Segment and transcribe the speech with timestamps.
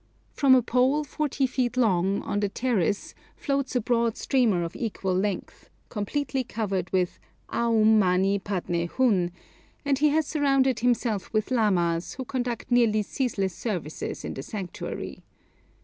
[0.33, 5.13] From a pole, forty feet long, on the terrace floats a broad streamer of equal
[5.13, 9.31] length, completely covered with Aum mani padne hun,
[9.85, 15.21] and he has surrounded himself with lamas, who conduct nearly ceaseless services in the sanctuary.